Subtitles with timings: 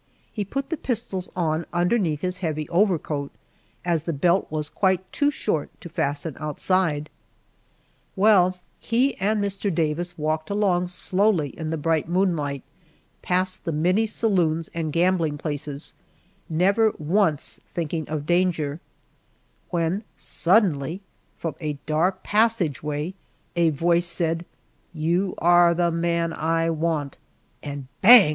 [0.33, 3.29] He put the pistols on underneath his heavy overcoat,
[3.85, 7.07] as the belt was quite too short to fasten outside.
[8.15, 9.71] Well, he and Mr.
[9.71, 12.63] Davis walked along slowly in the bright moonlight
[13.21, 15.93] past the many saloons and gambling places,
[16.49, 18.79] never once thinking of danger,
[19.69, 21.01] when suddenly
[21.37, 23.13] from a dark passageway
[23.55, 24.45] a voice said,
[24.95, 27.17] "You are the man I want,"
[27.61, 28.29] and bang!